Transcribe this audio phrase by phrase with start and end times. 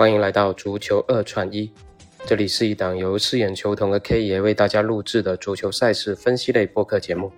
[0.00, 1.70] 欢迎来到足球二串一，
[2.24, 7.30] 这里是一档由饰演球童的 K 爷为大家录制的足球赛事分析类播客节目。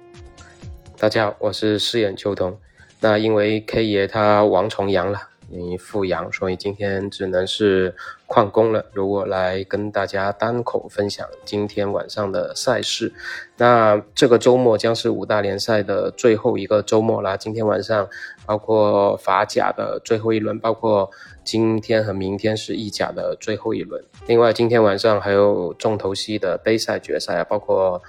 [0.97, 2.57] 大家好，我是饰演球童。
[3.01, 5.32] 那因为 K 爷他王重阳了。
[5.53, 7.95] 你复阳，所以今天只能是
[8.27, 13.13] 旷工了，由我来跟大家单口分享今天晚上的赛事。
[13.59, 17.37] 那这个周末将是五大联赛的最后一个周末啦。
[17.37, 18.09] 今天晚上
[18.47, 21.11] 包括法甲的最后一轮，包括
[21.45, 24.03] 今天和明天是意甲的最后一轮。
[24.27, 28.01] 另外，今天晚上还有重头戏的杯赛决赛啊，包括。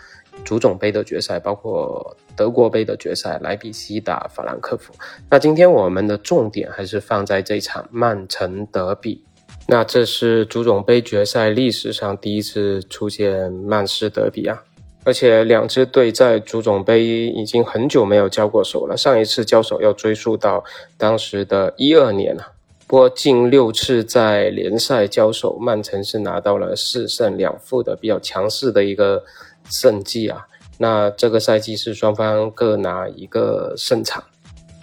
[0.43, 4.93] 足总杯的决赛，包括德国杯的决赛，莱比锡打法兰克福。
[5.29, 9.23] 那今天我们的重点还是放在这场曼城德比。
[9.65, 14.61] 那这是足总杯决赛历史上第一次出现曼市德比啊！
[15.05, 20.61] 而且两支队在足总杯已经很久没有交过手了，上一次交手要追溯到
[20.97, 22.51] 当时的一二年了。
[22.87, 29.23] 不过近六次在联赛交手，曼城是拿到了四胜两负的比较强势的一个。
[29.69, 30.45] 胜绩啊，
[30.77, 34.23] 那这个赛季是双方各拿一个胜场。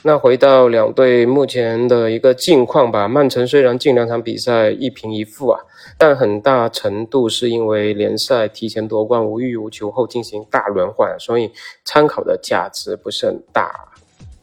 [0.02, 5.60] 那回到两队目前的一个近况吧，曼城虽然近两场比赛一平一负啊，
[5.98, 11.52] 但很大程度是因为联赛提前夺冠无欲无求后进行大轮换，所以
[11.84, 13.89] 参考的价值不是很大。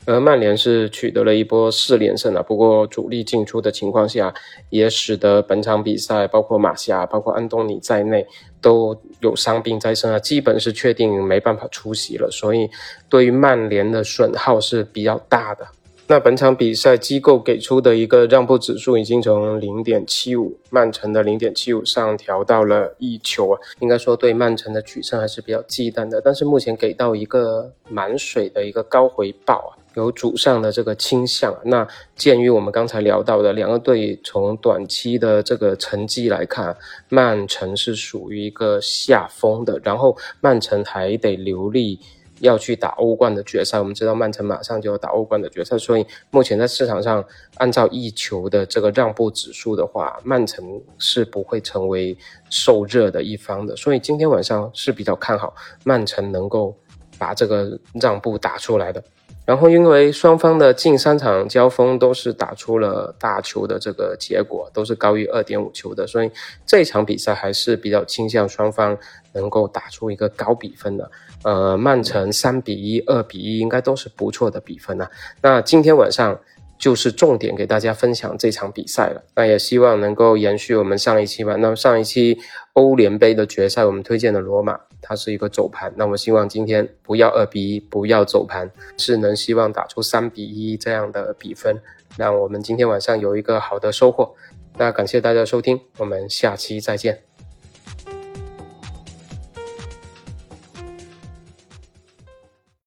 [0.07, 4.33] 而曼联是取得了一波四连胜了，不过主力进出的情况下，
[4.69, 8.25] 也使得本场比赛包括马夏、包括安东尼在内
[8.61, 12.31] 都有伤病在身啊，基本是确定没办法出席了。
[12.31, 12.69] 所以
[13.09, 15.67] 对于曼联的损耗是比较大的。
[16.09, 26.21] 那本场比赛机构给出的一个让步指数已经从零点七五，曼城的零点七五上调到了一球啊，应该说对曼城的取胜还是比较忌惮的。
[26.21, 29.76] 但是目前给到一个满水的一个高回报啊。
[30.03, 36.75] 有主上的这个倾向，那鉴于我们刚才聊到的两个队从短期的这个成绩来看，
[37.09, 41.99] 曼城是属于一个下风的，然后曼城还得留力
[42.39, 43.79] 要去打欧冠的决赛。
[43.79, 47.23] 我们知道曼城马上就要打欧冠的决赛，所以目前在市场上
[47.55, 52.15] 按照一球的这个让步指数的话，曼城是不会成为
[52.49, 53.75] 受热的一方的。
[53.75, 56.75] 所以今天晚上是比较看好曼城能够
[57.17, 59.03] 把这个让步打出来的。
[59.45, 66.29] 然后，因为双方的近三场交锋都是打出了大球的这个结果，都是高于二点五球的，所以
[66.65, 68.97] 这场比赛还是比较倾向双方
[69.33, 71.09] 能够打出一个高比分的。
[71.43, 75.09] 呃，曼城三比一、二比一应该都是不错的比分啊。
[75.41, 76.39] 那今天晚上。
[76.79, 81.55] 就是重点给大家分享这场比赛了，那也希望能够延续我们上一期吧。
[81.55, 82.37] 那么上一期
[82.73, 85.93] 欧联杯的决赛，我们推荐的罗马，它是一个走盘。
[85.95, 91.81] 那我希望今天不要二比一，不要走盘，是能希望打出三比一这样的比分，
[92.17, 94.35] 让我们今天晚上有一个好的收获。
[94.77, 97.26] 那感谢大家收听，我们下期再见。